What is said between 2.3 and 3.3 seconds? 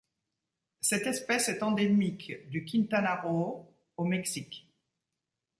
du Quintana